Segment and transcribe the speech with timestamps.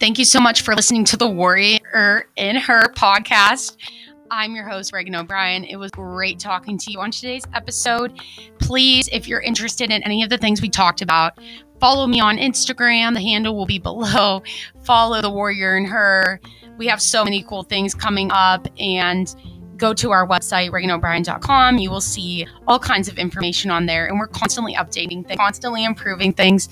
[0.00, 3.76] Thank you so much for listening to the Warrior in Her podcast.
[4.32, 5.62] I'm your host, Reganne O'Brien.
[5.62, 8.20] It was great talking to you on today's episode.
[8.58, 11.38] Please, if you're interested in any of the things we talked about,
[11.78, 13.14] follow me on Instagram.
[13.14, 14.42] The handle will be below.
[14.82, 16.40] Follow the Warrior in Her.
[16.78, 19.32] We have so many cool things coming up and
[19.80, 21.78] go to our website, reganneobrien.com.
[21.78, 24.06] You will see all kinds of information on there.
[24.06, 26.68] And we're constantly updating things, constantly improving things.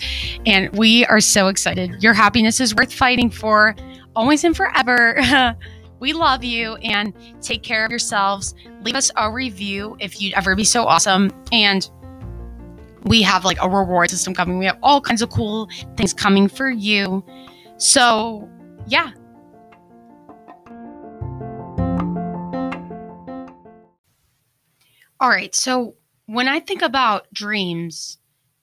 [0.47, 2.01] And we are so excited.
[2.03, 3.75] Your happiness is worth fighting for,
[4.15, 5.21] always and forever.
[6.01, 8.55] we love you and take care of yourselves.
[8.83, 11.33] Leave us a review if you'd ever be so awesome.
[11.51, 11.91] And
[13.05, 14.59] we have like a reward system coming.
[14.59, 17.25] We have all kinds of cool things coming for you.
[17.79, 18.49] So,
[18.87, 19.13] yeah,
[25.21, 25.55] All right.
[25.55, 25.97] So
[26.27, 28.19] when I think about dreams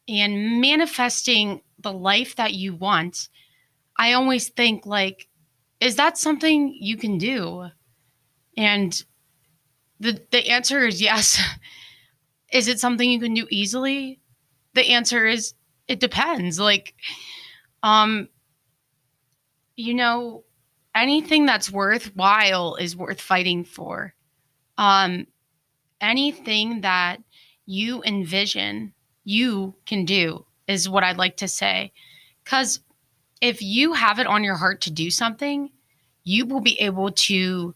[0.07, 3.29] and manifesting the life that you want,
[3.97, 5.27] I always think like,
[5.79, 7.69] is that something you can do?
[8.57, 9.03] And
[9.99, 11.41] the the answer is yes.
[12.51, 14.19] is it something you can do easily?
[14.73, 15.53] The answer is
[15.87, 16.59] it depends.
[16.59, 16.95] Like,
[17.83, 18.29] um,
[19.75, 20.43] you know,
[20.93, 24.13] anything that's worthwhile is worth fighting for.
[24.77, 25.27] Um,
[26.05, 27.17] anything that
[27.65, 31.91] you envision you can do is what I'd like to say.
[32.43, 32.79] Because
[33.41, 35.69] if you have it on your heart to do something,
[36.23, 37.75] you will be able to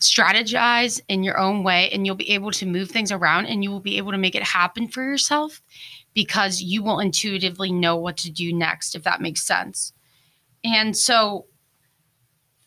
[0.00, 3.70] strategize in your own way and you'll be able to move things around and you
[3.70, 5.60] will be able to make it happen for yourself
[6.14, 9.92] because you will intuitively know what to do next, if that makes sense.
[10.64, 11.46] And so,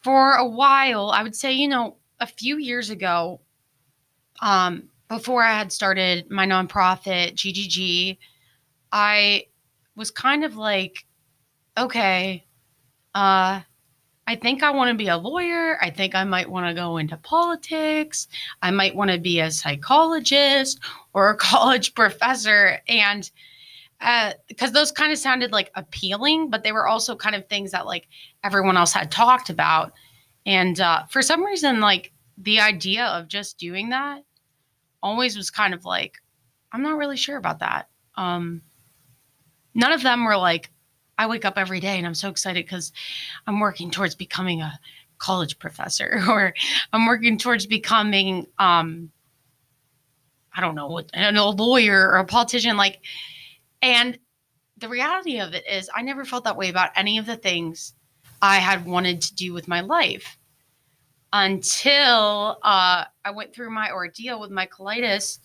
[0.02, 3.42] for a while, I would say, you know, a few years ago,
[4.44, 8.18] um, before I had started my nonprofit, GGG,
[8.92, 9.46] I
[9.96, 11.06] was kind of like,
[11.78, 12.46] okay,
[13.16, 13.62] uh,
[14.28, 15.78] I think I want to be a lawyer.
[15.82, 18.28] I think I might want to go into politics.
[18.62, 20.82] I might want to be a psychologist
[21.14, 22.80] or a college professor.
[22.90, 23.32] And
[24.50, 27.72] because uh, those kind of sounded like appealing, but they were also kind of things
[27.72, 28.08] that like
[28.44, 29.94] everyone else had talked about.
[30.46, 34.24] And uh, for some reason, like the idea of just doing that
[35.04, 36.18] always was kind of like,
[36.72, 37.90] I'm not really sure about that.
[38.16, 38.64] Um,
[39.76, 40.72] none of them were like,
[41.18, 42.92] I wake up every day and I'm so excited because
[43.46, 44.80] I'm working towards becoming a
[45.20, 46.56] college professor or
[46.92, 49.12] I'm working towards becoming, um,
[50.56, 52.78] I don't know, an, a lawyer or a politician.
[52.78, 53.02] Like,
[53.82, 54.18] and
[54.78, 57.94] the reality of it is, I never felt that way about any of the things
[58.42, 60.38] I had wanted to do with my life
[61.34, 65.40] until uh, I went through my ordeal with my colitis.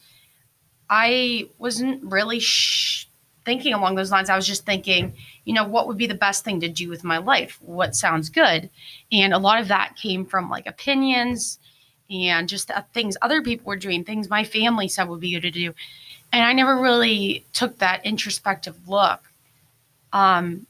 [0.91, 3.09] I wasn't really sh-
[3.47, 4.29] thinking along those lines.
[4.29, 5.15] I was just thinking,
[5.47, 7.59] you know, what would be the best thing to do with my life?
[7.63, 8.69] What sounds good?
[9.11, 11.59] And a lot of that came from like opinions
[12.11, 15.51] and just things other people were doing, things my family said would be good to
[15.51, 15.75] do.
[16.33, 19.21] And I never really took that introspective look.
[20.13, 20.67] Um,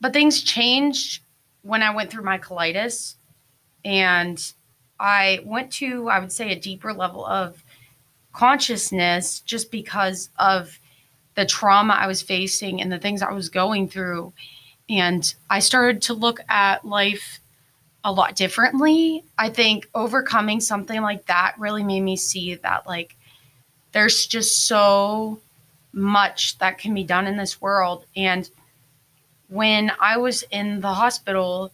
[0.00, 1.22] but things changed
[1.62, 3.14] when I went through my colitis
[3.84, 4.52] and
[4.98, 7.62] I went to, I would say, a deeper level of
[8.32, 10.78] consciousness just because of
[11.34, 14.32] the trauma I was facing and the things I was going through.
[14.88, 17.40] And I started to look at life
[18.04, 19.24] a lot differently.
[19.38, 23.16] I think overcoming something like that really made me see that, like,
[23.92, 25.40] there's just so
[25.92, 28.04] much that can be done in this world.
[28.14, 28.48] And
[29.48, 31.72] when I was in the hospital,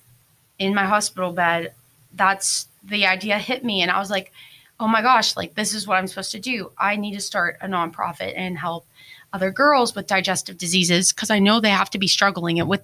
[0.59, 1.75] in my hospital bed,
[2.15, 4.33] that's the idea hit me and I was like,
[4.79, 6.73] oh my gosh, like this is what I'm supposed to do.
[6.79, 8.87] I need to start a nonprofit and help
[9.33, 12.83] other girls with digestive diseases because I know they have to be struggling it with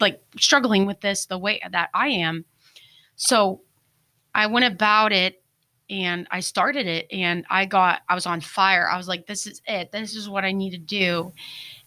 [0.00, 2.44] like struggling with this the way that I am.
[3.14, 3.60] So
[4.34, 5.42] I went about it
[5.88, 8.88] and I started it and I got I was on fire.
[8.90, 9.92] I was like this is it.
[9.92, 11.32] This is what I need to do.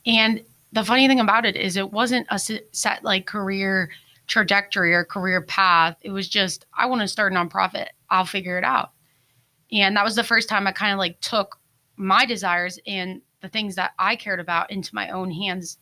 [0.06, 3.90] And the funny thing about it is it wasn't a set like career
[4.30, 5.98] trajectory or career path.
[6.02, 7.88] It was just, I want to start a nonprofit.
[8.10, 8.92] I'll figure it out.
[9.72, 11.60] And that was the first time I kind of like took
[11.98, 15.78] my desires and the things that I cared about into my own hands.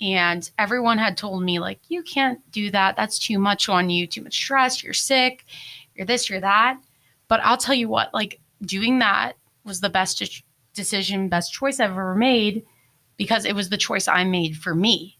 [0.00, 2.96] And everyone had told me, like, you can't do that.
[2.96, 4.82] That's too much on you, too much stress.
[4.82, 5.44] You're sick.
[5.94, 6.80] You're this, you're that.
[7.28, 9.34] But I'll tell you what, like, doing that
[9.64, 10.42] was the best
[10.74, 12.64] decision, best choice I've ever made
[13.16, 15.18] because it was the choice I made for me.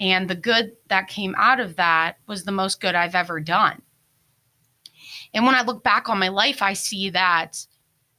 [0.00, 3.82] And the good that came out of that was the most good I've ever done.
[5.34, 7.66] And when I look back on my life, I see that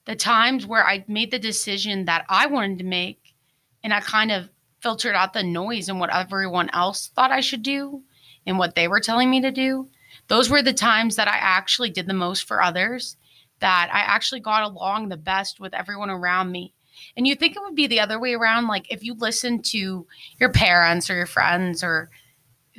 [0.06, 3.36] the times where I made the decision that I wanted to make
[3.84, 4.50] and I kind of
[4.80, 8.04] filtered out the noise and what everyone else thought I should do
[8.46, 9.90] and what they were telling me to do,
[10.28, 13.18] those were the times that I actually did the most for others,
[13.60, 16.74] that I actually got along the best with everyone around me.
[17.18, 18.68] And you think it would be the other way around?
[18.68, 20.06] Like if you listen to
[20.40, 22.10] your parents or your friends or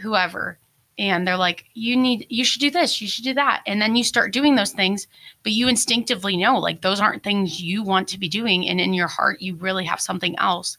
[0.00, 0.58] whoever,
[0.98, 3.96] and they're like you need you should do this you should do that and then
[3.96, 5.06] you start doing those things
[5.42, 8.92] but you instinctively know like those aren't things you want to be doing and in
[8.92, 10.76] your heart you really have something else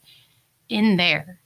[0.70, 1.40] in there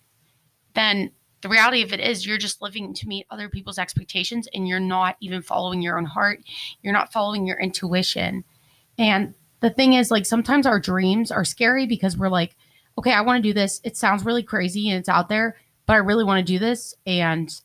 [0.74, 1.12] then
[1.42, 4.80] the reality of it is you're just living to meet other people's expectations and you're
[4.80, 6.40] not even following your own heart
[6.82, 8.44] you're not following your intuition
[8.98, 12.56] and the thing is like sometimes our dreams are scary because we're like
[12.98, 15.94] okay i want to do this it sounds really crazy and it's out there but
[15.94, 17.62] i really want to do this and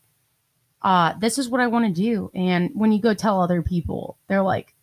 [0.82, 2.30] uh, this is what I want to do.
[2.34, 4.74] And when you go tell other people, they're like,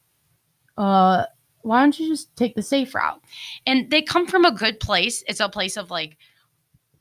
[0.77, 1.25] uh,
[1.61, 3.21] why don't you just take the safe route?
[3.65, 5.23] And they come from a good place.
[5.27, 6.17] It's a place of like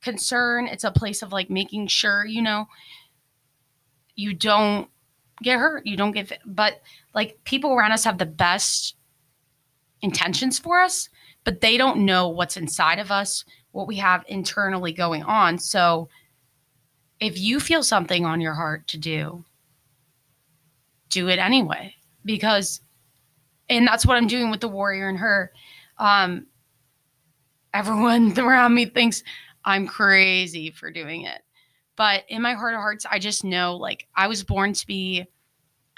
[0.02, 0.66] concern.
[0.66, 2.66] It's a place of like making sure, you know,
[4.16, 4.88] you don't
[5.42, 5.86] get hurt.
[5.86, 6.80] You don't get, but
[7.14, 8.96] like people around us have the best
[10.02, 11.08] intentions for us,
[11.44, 15.58] but they don't know what's inside of us, what we have internally going on.
[15.58, 16.08] So,
[17.20, 19.44] if you feel something on your heart to do,
[21.10, 21.94] do it anyway.
[22.24, 22.80] Because,
[23.68, 25.52] and that's what I'm doing with the warrior in her.
[25.98, 26.46] Um,
[27.74, 29.22] everyone around me thinks
[29.64, 31.42] I'm crazy for doing it.
[31.96, 35.26] But in my heart of hearts, I just know like I was born to be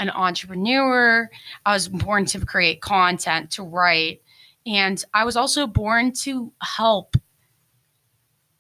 [0.01, 1.31] an entrepreneur.
[1.65, 4.23] I was born to create content, to write.
[4.67, 7.17] And I was also born to help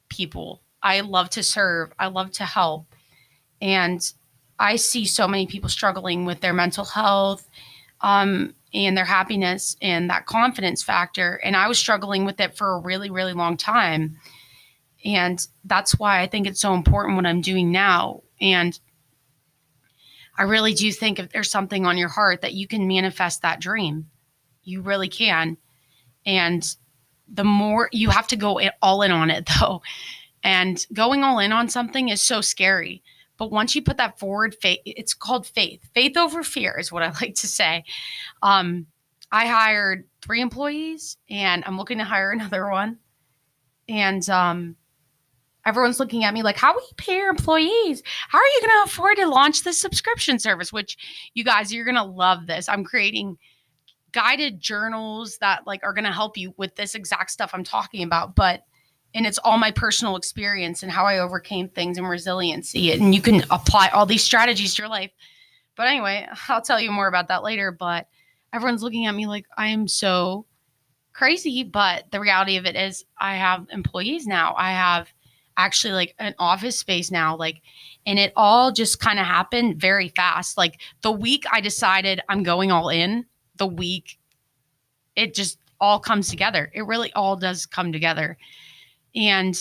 [0.08, 2.86] people I love to serve, I love to help.
[3.60, 4.00] And
[4.58, 7.48] I see so many people struggling with their mental health
[8.00, 11.40] um, and their happiness and that confidence factor.
[11.44, 14.16] And I was struggling with it for a really, really long time.
[15.04, 18.22] And that's why I think it's so important what I'm doing now.
[18.40, 18.78] And
[20.40, 23.60] I really do think if there's something on your heart that you can manifest that
[23.60, 24.08] dream,
[24.64, 25.58] you really can.
[26.24, 26.64] And
[27.28, 29.82] the more you have to go all in on it, though.
[30.42, 33.02] And going all in on something is so scary.
[33.36, 35.82] But once you put that forward, faith, it's called faith.
[35.92, 37.84] Faith over fear is what I like to say.
[38.42, 38.86] Um,
[39.30, 42.96] I hired three employees and I'm looking to hire another one.
[43.90, 44.76] And um,
[45.66, 48.02] everyone's looking at me like, how will you pay your employees?
[48.28, 50.72] How are you going to afford to launch this subscription service?
[50.72, 50.96] Which
[51.34, 52.68] you guys, you're going to love this.
[52.68, 53.38] I'm creating
[54.12, 58.02] guided journals that like are going to help you with this exact stuff I'm talking
[58.02, 58.34] about.
[58.34, 58.64] But
[59.14, 62.92] and it's all my personal experience and how I overcame things and resiliency.
[62.92, 65.10] And you can apply all these strategies to your life.
[65.76, 67.72] But anyway, I'll tell you more about that later.
[67.72, 68.06] But
[68.52, 70.46] everyone's looking at me like I am so
[71.12, 71.64] crazy.
[71.64, 74.54] But the reality of it is, I have employees now.
[74.56, 75.12] I have
[75.64, 77.36] actually like an office space now.
[77.36, 77.62] Like,
[78.06, 80.56] and it all just kind of happened very fast.
[80.56, 83.26] Like the week I decided I'm going all in,
[83.56, 84.18] the week
[85.16, 86.70] it just all comes together.
[86.74, 88.38] It really all does come together.
[89.14, 89.56] And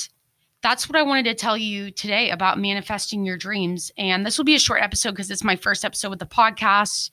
[0.61, 3.91] that's what I wanted to tell you today about manifesting your dreams.
[3.97, 7.11] And this will be a short episode because it's my first episode with the podcast.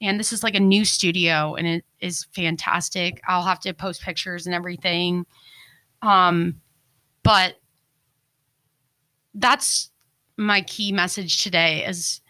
[0.00, 3.20] And this is like a new studio and it is fantastic.
[3.26, 5.26] I'll have to post pictures and everything.
[6.02, 6.60] Um,
[7.22, 7.56] but
[9.34, 9.90] that's
[10.36, 12.20] my key message today is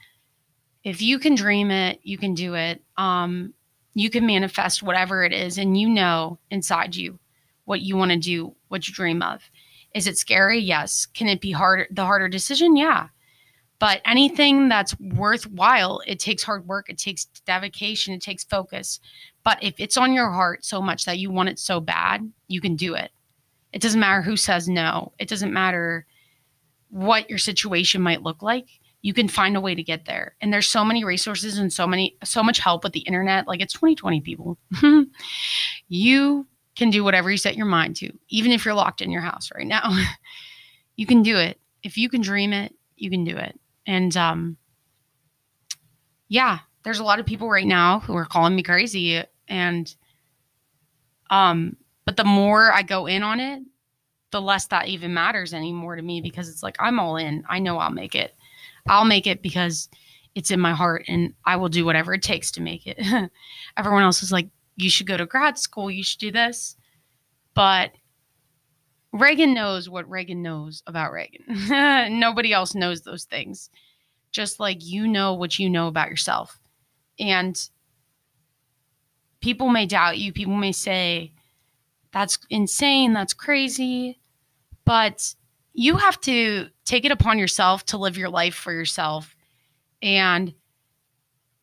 [0.82, 2.82] if you can dream it, you can do it.
[2.96, 3.54] Um,
[3.94, 7.18] you can manifest whatever it is, and you know inside you
[7.64, 9.42] what you want to do, what you dream of.
[9.94, 10.58] Is it scary?
[10.58, 11.06] Yes.
[11.06, 12.76] Can it be hard the harder decision?
[12.76, 13.08] Yeah.
[13.78, 19.00] But anything that's worthwhile, it takes hard work, it takes dedication, it takes focus.
[19.42, 22.60] But if it's on your heart so much that you want it so bad, you
[22.60, 23.10] can do it.
[23.72, 25.12] It doesn't matter who says no.
[25.18, 26.06] It doesn't matter
[26.94, 28.68] what your situation might look like.
[29.02, 30.36] You can find a way to get there.
[30.40, 33.48] And there's so many resources and so many so much help with the internet.
[33.48, 34.58] Like it's 2020 people.
[35.88, 36.46] you
[36.76, 39.50] can do whatever you set your mind to, even if you're locked in your house
[39.52, 39.92] right now.
[40.96, 41.58] you can do it.
[41.82, 43.58] If you can dream it, you can do it.
[43.86, 44.56] And um,
[46.28, 49.20] yeah, there's a lot of people right now who are calling me crazy.
[49.48, 49.92] And
[51.28, 53.64] um, but the more I go in on it,
[54.34, 57.44] the less that even matters anymore to me because it's like I'm all in.
[57.48, 58.34] I know I'll make it.
[58.88, 59.88] I'll make it because
[60.34, 62.98] it's in my heart and I will do whatever it takes to make it.
[63.76, 66.74] Everyone else is like, you should go to grad school, you should do this.
[67.54, 67.92] But
[69.14, 72.10] Reganne knows what Reganne knows about Reganne.
[72.18, 73.70] Nobody else knows those things.
[74.32, 76.58] Just like you know what you know about yourself.
[77.20, 77.56] And
[79.40, 81.30] people may doubt you, people may say,
[82.12, 83.12] That's insane.
[83.12, 84.18] That's crazy.
[84.84, 85.34] But
[85.72, 89.36] you have to take it upon yourself to live your life for yourself.
[90.02, 90.54] And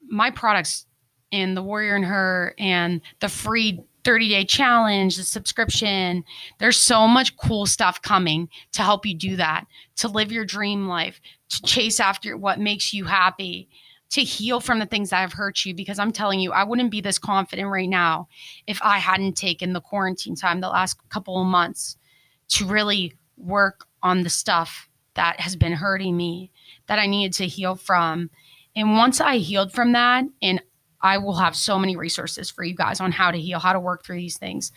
[0.07, 0.85] my products
[1.31, 6.23] and the Warrior in Her and the free 30 day challenge, the subscription.
[6.59, 9.65] There's so much cool stuff coming to help you do that,
[9.97, 13.69] to live your dream life, to chase after what makes you happy,
[14.09, 15.73] to heal from the things that have hurt you.
[15.73, 18.27] Because I'm telling you, I wouldn't be this confident right now
[18.67, 21.97] if I hadn't taken the quarantine time the last couple of months
[22.51, 26.51] to really work on the stuff that has been hurting me
[26.87, 28.29] that I needed to heal from.
[28.75, 30.61] And once I healed from that and
[31.01, 33.79] I will have so many resources for you guys on how to heal, how to
[33.79, 34.71] work through these things.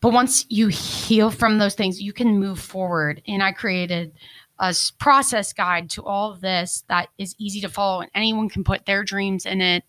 [0.00, 3.22] But once you heal from those things, you can move forward.
[3.28, 4.12] And I created
[4.58, 8.64] a process guide to all of this that is easy to follow and anyone can
[8.64, 9.84] put their dreams in it.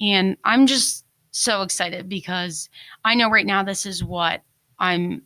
[0.00, 2.68] And I'm just so excited because
[3.04, 4.42] I know right now this is what
[4.78, 5.22] I'm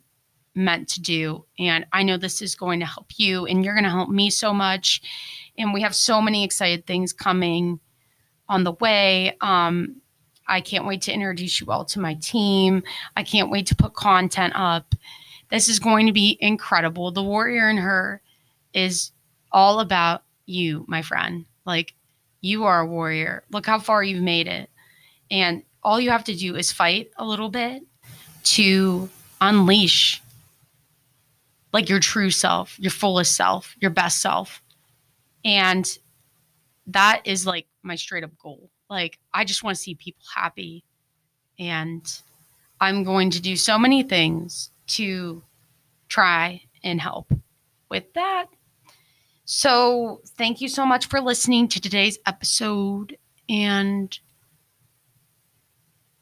[0.57, 1.45] meant to do.
[1.59, 4.29] And I know this is going to help you and you're going to help me
[4.29, 5.01] so much.
[5.57, 7.79] And we have so many excited things coming
[8.49, 9.37] on the way.
[9.41, 10.01] Um,
[10.47, 12.83] I can't wait to introduce you all to my team.
[13.15, 14.95] I can't wait to put content up.
[15.49, 17.11] This is going to be incredible.
[17.11, 18.21] The Warrior in Her
[18.73, 19.11] is
[19.51, 21.45] all about you, my friend.
[21.65, 21.93] Like,
[22.41, 23.43] you are a warrior.
[23.51, 24.69] Look how far you've made it.
[25.29, 27.83] And all you have to do is fight a little bit
[28.43, 29.09] to
[29.41, 30.21] unleash
[31.77, 34.63] like your true self, your fullest self, your best self.
[35.45, 35.85] And
[36.87, 38.71] that is like my straight up goal.
[38.89, 40.83] Like, I just want to see people happy.
[41.59, 42.03] And
[42.81, 45.43] I'm going to do so many things to
[46.09, 47.31] try and help
[47.91, 48.47] with that.
[49.45, 53.15] So, thank you so much for listening to today's episode.
[53.47, 54.17] And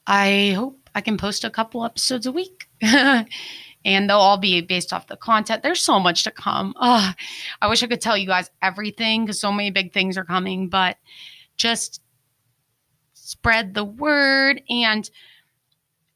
[0.05, 2.67] I hope I can post a couple episodes a week.
[3.86, 5.63] and they'll all be based off the content.
[5.63, 6.74] There's so much to come.
[6.77, 7.15] I
[7.70, 10.98] wish I could tell you guys everything because so many big things are coming, but
[11.56, 12.01] just
[13.13, 14.62] spread the word.
[14.70, 15.10] And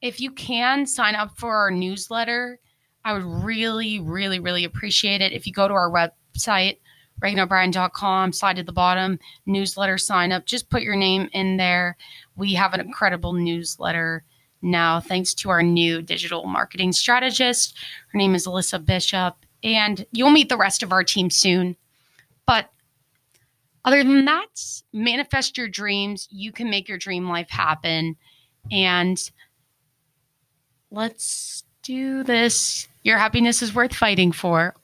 [0.02, 2.58] if you can sign up for our newsletter,
[3.04, 5.32] I would really, really, really appreciate it.
[5.32, 6.78] If you go to our website,
[7.22, 11.96] reganneobrien.com, slide to the bottom, newsletter sign up, just put your name in there.
[12.36, 14.24] We have an incredible newsletter
[14.62, 17.76] now, thanks to our new digital marketing strategist.
[18.12, 21.76] Her name is Alyssa Bishop, and you'll meet the rest of our team soon.
[22.46, 22.70] But
[23.84, 26.28] other than that, manifest your dreams.
[26.30, 28.16] You can make your dream life happen.
[28.70, 29.18] And
[30.90, 32.86] let's do this.
[33.02, 34.74] Your happiness is worth fighting for.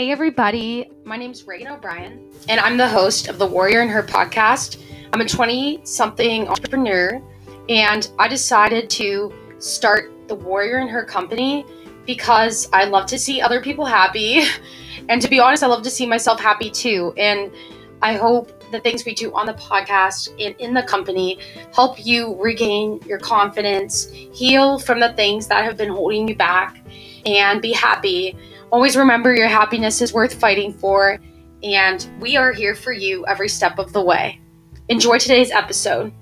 [0.00, 0.90] Hey, everybody.
[1.04, 4.82] My name is Reganne O'Brien, and I'm the host of the Warrior in Her podcast.
[5.12, 7.22] I'm a 20 something entrepreneur,
[7.68, 11.66] and I decided to start the Warrior in Her company
[12.06, 14.44] because I love to see other people happy.
[15.10, 17.12] And to be honest, I love to see myself happy too.
[17.18, 17.52] And
[18.00, 21.38] I hope the things we do on the podcast and in the company
[21.74, 26.80] help you regain your confidence, heal from the things that have been holding you back,
[27.26, 28.34] and be happy.
[28.72, 31.18] Always remember your happiness is worth fighting for,
[31.64, 34.40] and we are here for you every step of the way.
[34.88, 36.12] Enjoy today's episode.